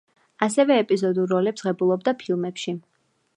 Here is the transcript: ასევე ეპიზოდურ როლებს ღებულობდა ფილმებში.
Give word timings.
ასევე 0.45 0.77
ეპიზოდურ 0.83 1.29
როლებს 1.33 1.65
ღებულობდა 1.67 2.15
ფილმებში. 2.25 2.75